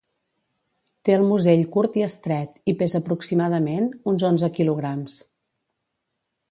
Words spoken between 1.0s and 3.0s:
Té el musell curt i estret, i